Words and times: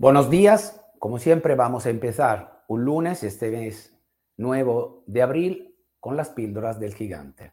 Buenos 0.00 0.30
días, 0.30 0.80
como 1.00 1.18
siempre 1.18 1.56
vamos 1.56 1.84
a 1.84 1.90
empezar 1.90 2.62
un 2.68 2.84
lunes, 2.84 3.24
este 3.24 3.50
mes 3.50 3.98
nuevo 4.36 5.02
de 5.08 5.22
abril, 5.22 5.76
con 5.98 6.16
las 6.16 6.28
píldoras 6.28 6.78
del 6.78 6.94
gigante. 6.94 7.50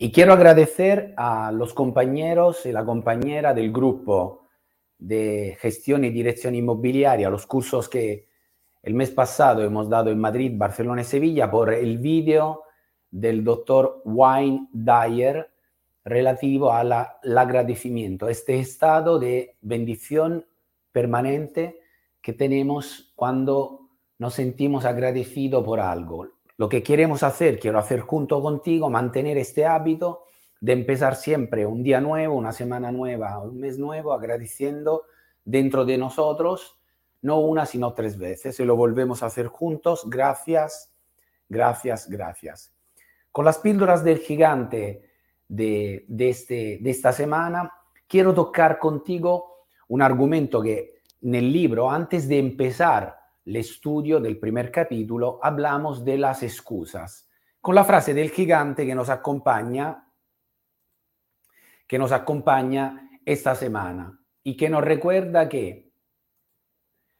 Y 0.00 0.12
quiero 0.12 0.32
agradecer 0.32 1.12
a 1.16 1.50
los 1.50 1.74
compañeros 1.74 2.64
y 2.66 2.70
la 2.70 2.84
compañera 2.84 3.52
del 3.52 3.72
grupo 3.72 4.46
de 4.96 5.58
gestión 5.60 6.04
y 6.04 6.10
dirección 6.10 6.54
inmobiliaria, 6.54 7.28
los 7.28 7.46
cursos 7.46 7.88
que 7.88 8.28
el 8.80 8.94
mes 8.94 9.10
pasado 9.10 9.60
hemos 9.60 9.88
dado 9.88 10.10
en 10.10 10.20
Madrid, 10.20 10.52
Barcelona 10.54 11.02
y 11.02 11.04
Sevilla, 11.04 11.50
por 11.50 11.74
el 11.74 11.98
vídeo 11.98 12.62
del 13.10 13.42
doctor 13.42 14.00
Wayne 14.04 14.68
Dyer 14.72 15.50
relativo 16.04 16.72
al 16.72 16.92
agradecimiento, 16.92 18.28
este 18.28 18.60
estado 18.60 19.18
de 19.18 19.56
bendición 19.62 20.46
permanente 20.92 21.80
que 22.22 22.32
tenemos 22.32 23.12
cuando 23.16 23.88
nos 24.18 24.34
sentimos 24.34 24.84
agradecidos 24.84 25.64
por 25.64 25.80
algo. 25.80 26.37
Lo 26.58 26.68
que 26.68 26.82
queremos 26.82 27.22
hacer, 27.22 27.60
quiero 27.60 27.78
hacer 27.78 28.00
junto 28.00 28.42
contigo, 28.42 28.90
mantener 28.90 29.38
este 29.38 29.64
hábito 29.64 30.24
de 30.60 30.72
empezar 30.72 31.14
siempre 31.14 31.64
un 31.64 31.84
día 31.84 32.00
nuevo, 32.00 32.34
una 32.34 32.52
semana 32.52 32.90
nueva, 32.90 33.38
un 33.38 33.60
mes 33.60 33.78
nuevo, 33.78 34.12
agradeciendo 34.12 35.04
dentro 35.44 35.84
de 35.84 35.96
nosotros, 35.98 36.76
no 37.22 37.38
una, 37.38 37.64
sino 37.64 37.94
tres 37.94 38.18
veces, 38.18 38.58
y 38.58 38.64
lo 38.64 38.74
volvemos 38.74 39.22
a 39.22 39.26
hacer 39.26 39.46
juntos. 39.46 40.02
Gracias, 40.08 40.92
gracias, 41.48 42.10
gracias. 42.10 42.74
Con 43.30 43.44
las 43.44 43.58
píldoras 43.58 44.02
del 44.02 44.18
gigante 44.18 45.08
de, 45.46 46.04
de, 46.08 46.28
este, 46.28 46.78
de 46.80 46.90
esta 46.90 47.12
semana, 47.12 47.72
quiero 48.08 48.34
tocar 48.34 48.80
contigo 48.80 49.58
un 49.86 50.02
argumento 50.02 50.60
que 50.60 51.02
en 51.22 51.36
el 51.36 51.52
libro, 51.52 51.88
antes 51.88 52.26
de 52.26 52.40
empezar 52.40 53.16
el 53.48 53.56
estudio 53.56 54.20
del 54.20 54.38
primer 54.38 54.70
capítulo, 54.70 55.40
hablamos 55.42 56.04
de 56.04 56.18
las 56.18 56.42
excusas, 56.42 57.30
con 57.62 57.74
la 57.74 57.82
frase 57.82 58.12
del 58.12 58.28
gigante 58.28 58.84
que 58.84 58.94
nos 58.94 59.08
acompaña, 59.08 60.06
que 61.86 61.98
nos 61.98 62.12
acompaña 62.12 63.08
esta 63.24 63.54
semana 63.54 64.20
y 64.42 64.54
que 64.54 64.68
nos 64.68 64.84
recuerda 64.84 65.48
que 65.48 65.90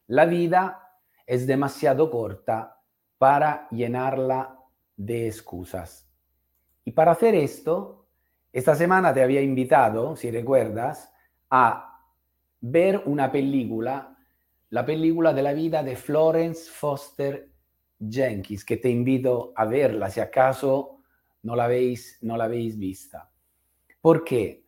la 0.08 0.26
vida 0.26 1.00
es 1.26 1.46
demasiado 1.46 2.10
corta 2.10 2.78
para 3.16 3.66
llenarla 3.70 4.54
de 4.96 5.28
excusas. 5.28 6.10
Y 6.84 6.92
para 6.92 7.12
hacer 7.12 7.34
esto, 7.36 8.06
esta 8.52 8.74
semana 8.74 9.14
te 9.14 9.22
había 9.22 9.40
invitado, 9.40 10.14
si 10.14 10.30
recuerdas, 10.30 11.10
a 11.48 12.02
ver 12.60 13.02
una 13.06 13.32
película 13.32 14.14
la 14.70 14.84
película 14.84 15.32
de 15.32 15.42
la 15.42 15.52
vida 15.52 15.82
de 15.82 15.96
Florence 15.96 16.70
Foster 16.70 17.48
Jenkins, 17.98 18.64
que 18.64 18.76
te 18.76 18.90
invito 18.90 19.52
a 19.56 19.64
verla 19.64 20.10
si 20.10 20.20
acaso 20.20 21.00
no 21.42 21.56
la 21.56 21.64
habéis, 21.64 22.18
no 22.22 22.36
la 22.36 22.44
habéis 22.44 22.78
vista. 22.78 23.30
Porque 24.00 24.64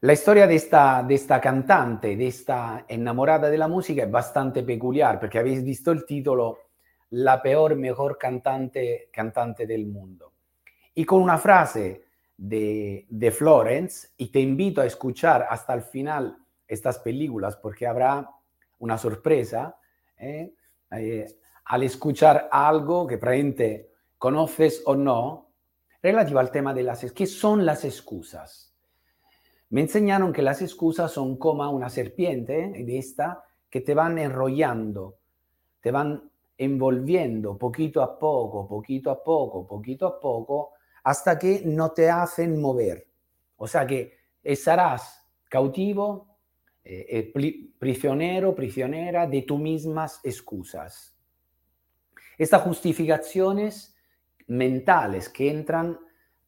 la 0.00 0.12
historia 0.12 0.46
de 0.46 0.54
esta, 0.54 1.02
de 1.02 1.14
esta 1.16 1.40
cantante, 1.40 2.16
de 2.16 2.28
esta 2.28 2.84
enamorada 2.86 3.50
de 3.50 3.58
la 3.58 3.68
música 3.68 4.04
es 4.04 4.10
bastante 4.10 4.62
peculiar, 4.62 5.18
porque 5.18 5.38
habéis 5.38 5.64
visto 5.64 5.90
el 5.90 6.06
título 6.06 6.58
La 7.10 7.42
peor, 7.42 7.74
mejor 7.74 8.16
cantante, 8.16 9.08
cantante 9.12 9.66
del 9.66 9.86
mundo. 9.86 10.32
Y 10.94 11.04
con 11.04 11.20
una 11.22 11.38
frase 11.38 12.04
de, 12.36 13.06
de 13.08 13.30
Florence, 13.32 14.10
y 14.16 14.28
te 14.28 14.40
invito 14.40 14.80
a 14.80 14.86
escuchar 14.86 15.46
hasta 15.50 15.74
el 15.74 15.82
final 15.82 16.38
estas 16.68 16.98
películas, 17.00 17.56
porque 17.56 17.86
habrá 17.86 18.28
una 18.78 18.98
sorpresa 18.98 19.78
¿eh? 20.18 20.54
Al 21.64 21.82
escuchar 21.82 22.48
algo 22.50 23.06
que 23.06 23.18
probablemente 23.18 23.92
conoces 24.16 24.82
o 24.86 24.94
no, 24.94 25.50
relativo 26.02 26.38
al 26.38 26.50
tema 26.50 26.72
de 26.72 26.82
las 26.82 27.12
¿Qué 27.12 27.26
son 27.26 27.64
las 27.64 27.84
excusas? 27.84 28.74
Me 29.70 29.82
enseñaron 29.82 30.32
que 30.32 30.42
las 30.42 30.62
excusas 30.62 31.12
son 31.12 31.36
como 31.36 31.68
una 31.70 31.90
serpiente 31.90 32.72
¿eh? 32.74 32.84
de 32.84 32.98
esta 32.98 33.44
que 33.68 33.82
te 33.82 33.94
van 33.94 34.18
enrollando, 34.18 35.18
te 35.80 35.90
van 35.90 36.30
envolviendo 36.56 37.56
poquito 37.56 38.02
a 38.02 38.18
poco, 38.18 38.66
poquito 38.66 39.10
a 39.10 39.22
poco, 39.22 39.66
poquito 39.66 40.06
a 40.06 40.18
poco, 40.18 40.72
hasta 41.04 41.38
que 41.38 41.62
no 41.64 41.90
te 41.90 42.10
hacen 42.10 42.60
mover. 42.60 43.06
O 43.56 43.66
sea 43.68 43.86
que 43.86 44.16
estarás 44.42 45.22
cautivo 45.48 46.27
eh, 46.90 47.32
eh 47.34 47.70
prisionero, 47.78 48.54
prisionera 48.54 49.26
de 49.26 49.42
tus 49.42 49.60
mismas 49.60 50.20
excusas. 50.24 51.14
Estas 52.38 52.62
justificaciones 52.62 53.94
mentales 54.46 55.28
que 55.28 55.50
entran 55.50 55.98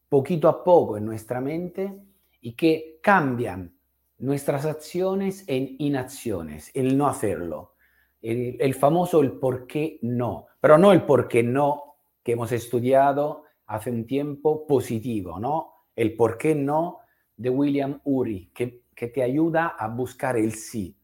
poquito 0.08 0.48
a 0.48 0.64
poco 0.64 0.96
en 0.96 1.04
nuestra 1.04 1.42
mente 1.42 1.92
y 2.40 2.54
que 2.54 3.00
cambian 3.02 3.74
nuestras 4.18 4.64
acciones 4.64 5.44
en 5.46 5.76
inacciones, 5.78 6.70
el 6.74 6.96
no 6.96 7.06
hacerlo. 7.06 7.74
El, 8.22 8.56
el, 8.60 8.74
famoso 8.74 9.20
el 9.20 9.32
por 9.32 9.66
qué 9.66 9.98
no, 10.02 10.46
pero 10.60 10.78
no 10.78 10.92
el 10.92 11.02
por 11.02 11.28
qué 11.28 11.42
no 11.42 11.96
que 12.22 12.32
hemos 12.32 12.52
estudiado 12.52 13.44
hace 13.66 13.90
un 13.90 14.06
tiempo 14.06 14.66
positivo, 14.66 15.38
¿no? 15.38 15.86
El 15.94 16.16
por 16.16 16.38
qué 16.38 16.54
no 16.54 16.98
de 17.36 17.50
William 17.50 18.00
Uri, 18.04 18.50
que 18.54 18.82
que 19.00 19.08
te 19.08 19.22
ayuda 19.22 19.68
a 19.78 19.88
buscar 19.88 20.36
el 20.36 20.52
sí. 20.52 20.94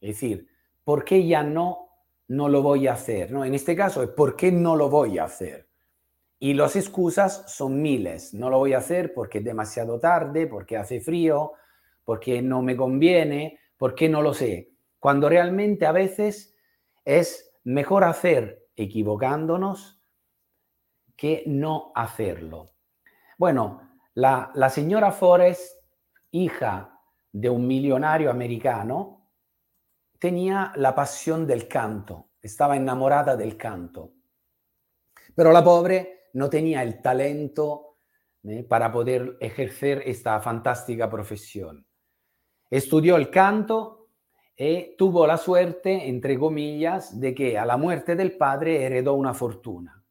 Es 0.00 0.16
decir, 0.16 0.48
¿por 0.82 1.04
qué 1.04 1.24
ya 1.24 1.44
no, 1.44 1.88
no 2.26 2.48
lo 2.48 2.62
voy 2.62 2.88
a 2.88 2.94
hacer? 2.94 3.30
¿no? 3.30 3.44
En 3.44 3.54
este 3.54 3.76
caso 3.76 4.02
es 4.02 4.08
¿por 4.08 4.34
qué 4.34 4.50
no 4.50 4.74
lo 4.74 4.90
voy 4.90 5.18
a 5.18 5.24
hacer? 5.26 5.68
Y 6.40 6.54
las 6.54 6.74
excusas 6.74 7.44
son 7.46 7.80
miles. 7.80 8.34
No 8.34 8.50
lo 8.50 8.58
voy 8.58 8.72
a 8.72 8.78
hacer 8.78 9.14
porque 9.14 9.38
es 9.38 9.44
demasiado 9.44 10.00
tarde, 10.00 10.48
porque 10.48 10.76
hace 10.76 11.00
frío, 11.00 11.52
porque 12.02 12.42
no 12.42 12.60
me 12.60 12.76
conviene, 12.76 13.60
porque 13.76 14.08
no 14.08 14.20
lo 14.20 14.34
sé. 14.34 14.72
Cuando 14.98 15.28
realmente 15.28 15.86
a 15.86 15.92
veces 15.92 16.56
es 17.04 17.52
mejor 17.62 18.02
hacer 18.02 18.66
equivocándonos 18.74 20.00
que 21.14 21.44
no 21.46 21.92
hacerlo. 21.94 22.72
Bueno, 23.38 23.92
la, 24.14 24.50
la 24.54 24.70
señora 24.70 25.12
Forrest, 25.12 25.80
hija 26.32 26.93
de 27.34 27.50
un 27.50 27.66
millonario 27.66 28.30
americano, 28.30 29.28
tenía 30.20 30.72
la 30.76 30.94
pasión 30.94 31.48
del 31.48 31.66
canto, 31.66 32.30
estaba 32.40 32.76
enamorada 32.76 33.36
del 33.36 33.56
canto. 33.56 34.12
Pero 35.34 35.50
la 35.50 35.64
pobre 35.64 36.28
no 36.34 36.48
tenía 36.48 36.84
el 36.84 37.02
talento 37.02 37.96
¿eh? 38.44 38.62
para 38.62 38.92
poder 38.92 39.36
ejercer 39.40 40.04
esta 40.06 40.40
fantástica 40.40 41.10
profesión. 41.10 41.84
Estudió 42.70 43.16
el 43.16 43.30
canto 43.30 44.10
y 44.56 44.96
tuvo 44.96 45.26
la 45.26 45.36
suerte, 45.36 46.08
entre 46.08 46.38
comillas, 46.38 47.18
de 47.18 47.34
que 47.34 47.58
a 47.58 47.66
la 47.66 47.76
muerte 47.76 48.14
del 48.14 48.36
padre 48.36 48.84
heredó 48.84 49.14
una 49.14 49.34
fortuna. 49.34 50.04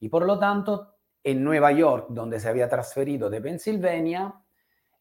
Y 0.00 0.08
por 0.08 0.24
lo 0.24 0.38
tanto, 0.38 0.94
en 1.22 1.44
Nueva 1.44 1.72
York, 1.72 2.06
donde 2.08 2.40
se 2.40 2.48
había 2.48 2.70
transferido 2.70 3.28
de 3.28 3.42
Pensilvania, 3.42 4.43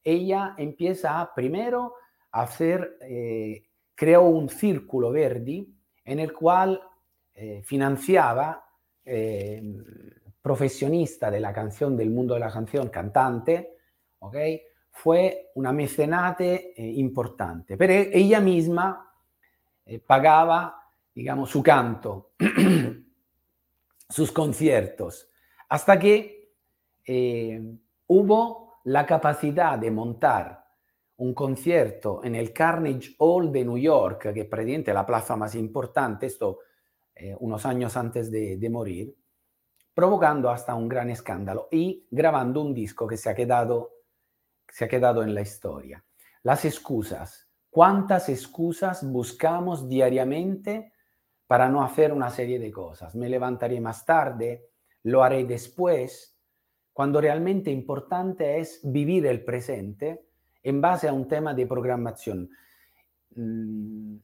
ella 0.04 0.56
empieza 0.58 1.32
primero 1.34 1.96
a 2.32 2.44
hacer, 2.44 2.98
eh, 3.02 3.64
creó 3.96 4.24
un 4.24 4.50
círculo 4.50 5.12
verde 5.12 5.68
en 6.06 6.20
el 6.20 6.34
cual 6.34 6.82
eh, 7.36 7.62
financiaba 7.64 8.64
eh, 9.04 9.62
profesionista 10.42 11.32
de 11.32 11.40
la 11.40 11.52
canción, 11.52 11.98
del 11.98 12.12
mundo 12.12 12.36
de 12.36 12.42
la 12.42 12.52
canción, 12.52 12.90
cantante, 12.90 13.78
¿ok? 14.20 14.36
Fue 14.92 15.52
una 15.56 15.72
mecenate 15.74 16.74
eh, 16.80 16.86
importante, 16.86 17.76
pero 17.78 17.94
ella 17.94 18.40
misma 18.40 19.10
pagaba, 20.06 20.82
digamos, 21.14 21.50
su 21.50 21.62
canto, 21.62 22.34
sus 24.10 24.32
conciertos, 24.32 25.30
hasta 25.68 26.00
que 26.00 26.54
hubo 28.08 28.63
la 28.84 29.06
capacidad 29.06 29.78
de 29.78 29.92
montar 29.92 30.64
un 31.18 31.34
concierto 31.34 32.22
en 32.24 32.36
el 32.36 32.52
Carnegie 32.52 33.16
Hall 33.20 33.52
de 33.52 33.64
New 33.64 33.78
York, 33.78 34.34
que 34.34 34.42
es 34.42 34.88
la 34.88 35.06
plaza 35.06 35.36
más 35.36 35.56
importante, 35.56 36.26
esto 36.26 36.60
eh, 37.16 37.36
unos 37.40 37.66
años 37.66 37.96
antes 37.96 38.32
de, 38.32 38.58
de, 38.58 38.70
morir, 38.70 39.16
provocando 39.94 40.50
hasta 40.50 40.74
un 40.74 40.90
gran 40.90 41.12
escándalo 41.12 41.68
y 41.72 42.08
grabando 42.10 42.62
un 42.62 42.74
disco 42.74 43.08
que 43.08 43.18
se 43.18 43.30
ha 43.30 43.36
quedado, 43.36 43.92
se 44.68 44.86
ha 44.86 44.88
quedado 44.88 45.22
en 45.22 45.36
la 45.36 45.42
historia. 45.42 46.04
Las 46.42 46.66
excusas. 46.66 47.48
¿Cuántas 47.70 48.30
excusas 48.30 49.10
buscamos 49.10 49.88
diariamente 49.88 50.92
para 51.48 51.70
no 51.70 51.84
hacer 51.84 52.12
una 52.12 52.32
serie 52.32 52.60
de 52.60 52.72
cosas? 52.72 53.16
Me 53.16 53.30
levantaré 53.30 53.80
más 53.80 54.06
tarde, 54.06 54.70
lo 55.04 55.24
haré 55.24 55.46
después, 55.46 56.33
cuando 56.94 57.20
realmente 57.20 57.72
importante 57.72 58.60
es 58.60 58.80
vivir 58.84 59.26
el 59.26 59.44
presente 59.44 60.28
en 60.62 60.80
base 60.80 61.08
a 61.08 61.14
un 61.14 61.28
tema 61.28 61.54
de 61.54 61.68
programación. 61.68 62.50
Mm, 63.36 64.16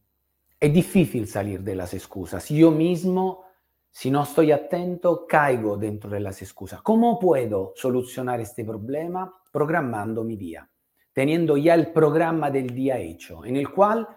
es 0.59 0.73
difícil 0.73 1.27
salir 1.27 1.61
de 1.61 1.75
las 1.75 1.93
excusas. 1.93 2.47
Yo 2.49 2.71
mismo, 2.71 3.43
si 3.91 4.11
no 4.11 4.23
estoy 4.23 4.51
atento, 4.51 5.25
caigo 5.27 5.75
dentro 5.75 6.09
de 6.09 6.19
las 6.19 6.41
excusas. 6.41 6.81
¿Cómo 6.81 7.19
puedo 7.19 7.73
solucionar 7.75 8.39
este 8.39 8.63
problema? 8.63 9.33
Programando 9.51 10.23
mi 10.23 10.37
día 10.37 10.69
teniendo 11.19 11.57
ya 11.57 11.73
el 11.73 11.91
programa 11.91 12.49
del 12.49 12.69
día 12.69 12.97
hecho, 12.97 13.43
en 13.43 13.57
el 13.57 13.69
cual 13.69 14.07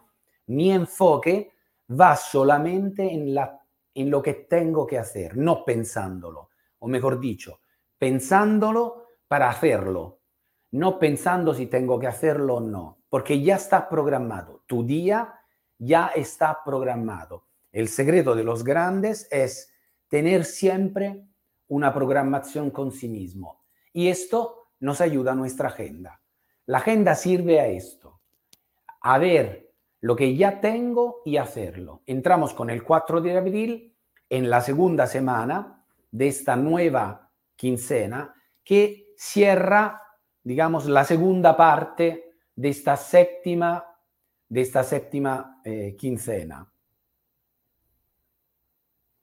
mi 0.46 0.70
enfoque 0.70 1.52
va 1.90 2.14
solamente 2.14 3.12
en, 3.12 3.34
la, 3.34 3.60
en 3.94 4.08
lo 4.08 4.22
que 4.22 4.34
tengo 4.34 4.86
que 4.86 4.98
hacer, 4.98 5.36
no 5.36 5.64
pensándolo, 5.64 6.50
o 6.78 6.86
mejor 6.86 7.18
dicho, 7.18 7.60
pensándolo 8.02 9.06
para 9.28 9.48
hacerlo, 9.48 10.22
no 10.72 10.98
pensando 10.98 11.54
si 11.54 11.66
tengo 11.66 12.00
que 12.00 12.08
hacerlo 12.08 12.56
o 12.56 12.60
no, 12.60 12.98
porque 13.08 13.40
ya 13.40 13.54
está 13.54 13.88
programado, 13.88 14.64
tu 14.66 14.82
día 14.82 15.32
ya 15.78 16.08
está 16.08 16.64
programado. 16.64 17.46
El 17.70 17.86
secreto 17.86 18.34
de 18.34 18.42
los 18.42 18.64
grandes 18.64 19.28
es 19.30 19.72
tener 20.08 20.44
siempre 20.44 21.28
una 21.68 21.94
programación 21.94 22.72
con 22.72 22.90
sí 22.90 23.08
mismo 23.08 23.62
y 23.92 24.08
esto 24.08 24.70
nos 24.80 25.00
ayuda 25.00 25.30
a 25.30 25.36
nuestra 25.36 25.68
agenda. 25.68 26.20
La 26.66 26.78
agenda 26.78 27.14
sirve 27.14 27.60
a 27.60 27.68
esto, 27.68 28.20
a 29.00 29.16
ver 29.18 29.70
lo 30.00 30.16
que 30.16 30.34
ya 30.34 30.60
tengo 30.60 31.22
y 31.24 31.36
hacerlo. 31.36 32.02
Entramos 32.06 32.52
con 32.52 32.68
el 32.68 32.82
4 32.82 33.20
de 33.20 33.38
abril 33.38 33.96
en 34.28 34.50
la 34.50 34.60
segunda 34.60 35.06
semana 35.06 35.86
de 36.10 36.26
esta 36.26 36.56
nueva 36.56 37.21
quincena 37.56 38.34
que 38.64 39.12
cierra, 39.16 40.02
digamos, 40.42 40.86
la 40.86 41.04
segunda 41.04 41.56
parte 41.56 42.36
de 42.54 42.68
esta 42.68 42.96
séptima, 42.96 43.84
de 44.48 44.60
esta 44.60 44.84
séptima 44.84 45.60
eh, 45.64 45.96
quincena. 45.96 46.70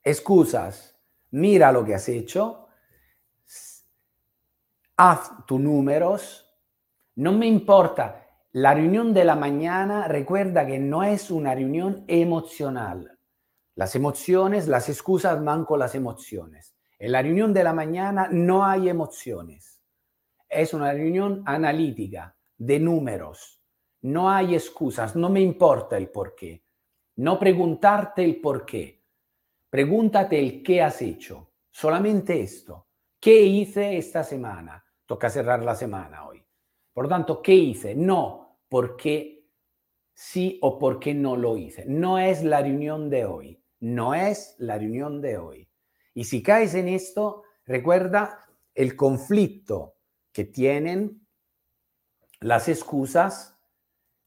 Excusas, 0.02 0.98
mira 1.30 1.70
lo 1.70 1.84
que 1.84 1.94
has 1.94 2.08
hecho, 2.08 2.66
haz 4.96 5.46
tus 5.46 5.60
números, 5.60 6.46
no 7.16 7.32
me 7.32 7.46
importa. 7.46 8.26
La 8.52 8.74
reunión 8.74 9.14
de 9.14 9.24
la 9.24 9.36
mañana, 9.36 10.08
recuerda 10.08 10.66
que 10.66 10.78
no 10.78 11.04
es 11.04 11.30
una 11.30 11.54
reunión 11.54 12.04
emocional. 12.08 13.18
Las 13.76 13.94
emociones, 13.94 14.66
las 14.66 14.88
excusas 14.88 15.42
van 15.44 15.64
con 15.64 15.78
las 15.78 15.94
emociones. 15.94 16.74
En 17.00 17.12
la 17.12 17.22
reunión 17.22 17.54
de 17.54 17.64
la 17.64 17.72
mañana 17.72 18.28
no 18.30 18.62
hay 18.62 18.90
emociones. 18.90 19.80
Es 20.50 20.74
una 20.74 20.92
reunión 20.92 21.42
analítica, 21.46 22.36
de 22.58 22.78
números. 22.78 23.58
No 24.02 24.28
hay 24.28 24.54
excusas, 24.54 25.16
no 25.16 25.30
me 25.30 25.40
importa 25.40 25.96
el 25.96 26.10
por 26.10 26.34
qué. 26.34 26.62
No 27.16 27.38
preguntarte 27.38 28.22
el 28.22 28.38
por 28.38 28.66
qué. 28.66 29.02
Pregúntate 29.70 30.38
el 30.38 30.62
qué 30.62 30.82
has 30.82 31.00
hecho. 31.00 31.52
Solamente 31.70 32.38
esto. 32.38 32.88
¿Qué 33.18 33.44
hice 33.44 33.96
esta 33.96 34.22
semana? 34.22 34.84
Toca 35.06 35.30
cerrar 35.30 35.62
la 35.62 35.74
semana 35.74 36.26
hoy. 36.26 36.44
Por 36.92 37.04
lo 37.04 37.08
tanto, 37.08 37.40
¿qué 37.40 37.54
hice? 37.54 37.94
No, 37.94 38.58
porque 38.68 39.48
sí 40.12 40.58
o 40.60 40.78
porque 40.78 41.14
no 41.14 41.34
lo 41.34 41.56
hice. 41.56 41.86
No 41.86 42.18
es 42.18 42.44
la 42.44 42.60
reunión 42.60 43.08
de 43.08 43.24
hoy. 43.24 43.58
No 43.78 44.14
es 44.14 44.54
la 44.58 44.76
reunión 44.76 45.22
de 45.22 45.38
hoy. 45.38 45.69
Y 46.14 46.24
si 46.24 46.42
caes 46.42 46.74
en 46.74 46.88
esto, 46.88 47.44
recuerda 47.64 48.46
el 48.74 48.96
conflicto 48.96 49.96
que 50.32 50.44
tienen 50.44 51.26
las 52.40 52.68
excusas 52.68 53.56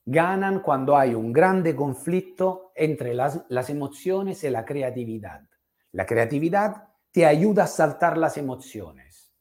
ganan 0.06 0.60
cuando 0.60 0.98
hay 0.98 1.16
un 1.16 1.32
grande 1.32 1.76
conflicto 1.76 2.72
entre 2.76 3.14
las, 3.14 3.46
las, 3.50 3.70
emociones 3.70 4.44
y 4.44 4.50
la 4.50 4.66
creatividad. 4.66 5.48
La 5.92 6.06
creatividad 6.06 6.90
te 7.12 7.26
ayuda 7.26 7.64
a 7.64 7.68
saltar 7.68 8.18
las 8.18 8.38
emociones. 8.38 9.34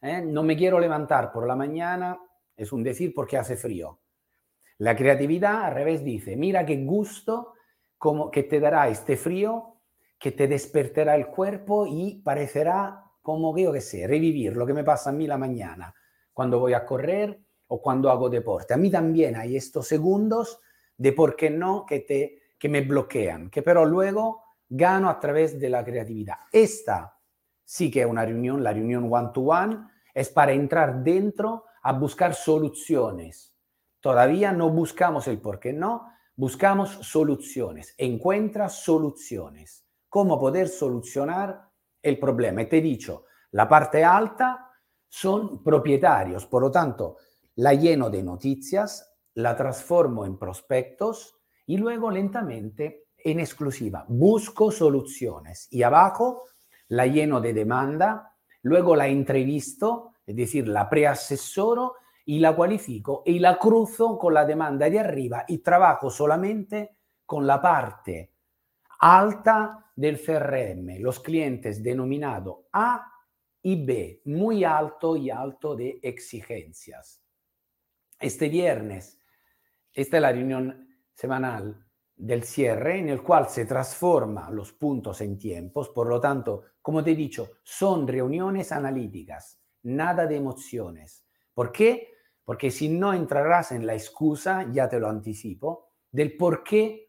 ¿eh? 0.00 0.22
No 0.22 0.42
me 0.42 0.56
quiero 0.56 0.80
levantar 0.80 1.30
por 1.30 1.46
la 1.46 1.56
mañana 1.56 2.18
es 2.58 2.72
un 2.72 2.82
decir 2.82 3.14
porque 3.14 3.38
hace 3.38 3.56
frío. 3.56 4.00
La 4.78 4.96
creatividad 4.96 5.64
al 5.64 5.74
revés 5.74 6.04
dice, 6.04 6.36
mira 6.36 6.66
qué 6.66 6.84
gusto 6.84 7.54
como 7.96 8.30
que 8.30 8.42
te 8.42 8.60
dará 8.60 8.88
este 8.88 9.16
frío, 9.16 9.77
que 10.18 10.32
te 10.32 10.48
despertará 10.48 11.14
el 11.14 11.28
cuerpo 11.28 11.86
y 11.86 12.20
parecerá 12.22 13.04
como 13.22 13.54
que 13.54 13.62
yo 13.62 13.72
que 13.72 13.80
sé, 13.80 14.06
revivir 14.06 14.56
lo 14.56 14.66
que 14.66 14.74
me 14.74 14.84
pasa 14.84 15.10
a 15.10 15.12
mí 15.12 15.26
la 15.26 15.38
mañana, 15.38 15.94
cuando 16.32 16.58
voy 16.58 16.72
a 16.72 16.84
correr 16.84 17.38
o 17.66 17.80
cuando 17.80 18.10
hago 18.10 18.30
deporte. 18.30 18.74
A 18.74 18.78
mí 18.78 18.90
también 18.90 19.36
hay 19.36 19.56
estos 19.56 19.86
segundos 19.86 20.60
de 20.96 21.12
por 21.12 21.36
qué 21.36 21.50
no 21.50 21.84
que, 21.86 22.00
te, 22.00 22.54
que 22.58 22.68
me 22.68 22.80
bloquean, 22.80 23.50
que 23.50 23.62
pero 23.62 23.84
luego 23.84 24.42
gano 24.68 25.08
a 25.08 25.20
través 25.20 25.60
de 25.60 25.68
la 25.68 25.84
creatividad. 25.84 26.36
Esta 26.50 27.18
sí 27.64 27.90
que 27.90 28.00
es 28.00 28.06
una 28.06 28.24
reunión, 28.24 28.62
la 28.64 28.72
reunión 28.72 29.12
one-to-one, 29.12 29.76
-one, 29.76 29.90
es 30.14 30.30
para 30.30 30.52
entrar 30.52 31.02
dentro 31.04 31.64
a 31.82 31.92
buscar 31.92 32.34
soluciones. 32.34 33.54
Todavía 34.00 34.52
no 34.52 34.70
buscamos 34.70 35.28
el 35.28 35.38
por 35.38 35.60
qué 35.60 35.72
no, 35.72 36.10
buscamos 36.34 36.90
soluciones. 37.02 37.94
Encuentra 37.98 38.68
soluciones. 38.68 39.87
¿Cómo 40.08 40.38
poder 40.38 40.68
solucionar 40.68 41.68
el 42.02 42.18
problema? 42.18 42.62
Y 42.62 42.66
te 42.66 42.78
he 42.78 42.82
dicho, 42.82 43.24
la 43.52 43.68
parte 43.68 44.04
alta 44.04 44.70
son 45.08 45.62
propietarios, 45.62 46.46
por 46.46 46.62
lo 46.62 46.70
tanto, 46.70 47.16
la 47.56 47.74
lleno 47.74 48.10
de 48.10 48.22
noticias, 48.22 49.16
la 49.34 49.56
transformo 49.56 50.24
en 50.24 50.38
prospectos 50.38 51.36
y 51.66 51.76
luego 51.76 52.10
lentamente 52.10 53.08
en 53.16 53.40
exclusiva. 53.40 54.04
Busco 54.08 54.70
soluciones 54.70 55.68
y 55.70 55.82
abajo 55.82 56.44
la 56.88 57.06
lleno 57.06 57.40
de 57.40 57.52
demanda, 57.52 58.34
luego 58.62 58.96
la 58.96 59.08
entrevisto 59.08 60.12
es 60.28 60.36
decir, 60.36 60.68
la 60.68 60.90
preasesoro 60.90 61.94
y 62.26 62.38
la 62.38 62.54
cualifico 62.54 63.22
y 63.24 63.38
la 63.38 63.58
cruzo 63.58 64.18
con 64.18 64.34
la 64.34 64.44
demanda 64.44 64.90
de 64.90 65.00
arriba 65.00 65.46
y 65.48 65.58
trabajo 65.58 66.10
solamente 66.10 66.98
con 67.24 67.46
la 67.46 67.62
parte 67.62 68.34
alta 68.98 69.92
del 69.94 70.20
CRM, 70.20 71.00
los 71.00 71.20
clientes 71.20 71.82
denominados 71.82 72.66
A 72.72 73.12
y 73.62 73.84
B, 73.84 74.22
muy 74.26 74.64
alto 74.64 75.16
y 75.16 75.30
alto 75.30 75.76
de 75.76 76.00
exigencias. 76.02 77.22
Este 78.18 78.48
viernes, 78.48 79.20
esta 79.92 80.16
es 80.16 80.22
la 80.22 80.32
reunión 80.32 80.88
semanal 81.14 81.84
del 82.16 82.42
cierre 82.42 82.98
en 82.98 83.08
el 83.08 83.22
cual 83.22 83.48
se 83.48 83.64
transforma 83.64 84.50
los 84.50 84.72
puntos 84.72 85.20
en 85.20 85.38
tiempos, 85.38 85.88
por 85.90 86.08
lo 86.08 86.20
tanto, 86.20 86.64
como 86.82 87.02
te 87.04 87.12
he 87.12 87.16
dicho, 87.16 87.50
son 87.62 88.06
reuniones 88.08 88.72
analíticas 88.72 89.58
nada 89.82 90.26
de 90.26 90.36
emociones. 90.36 91.24
¿Por 91.54 91.72
qué? 91.72 92.14
Porque 92.44 92.70
si 92.70 92.88
no 92.88 93.12
entrarás 93.12 93.72
en 93.72 93.86
la 93.86 93.94
excusa, 93.94 94.66
ya 94.72 94.88
te 94.88 94.98
lo 94.98 95.08
anticipo, 95.08 95.90
del 96.10 96.36
por 96.36 96.62
qué 96.62 97.07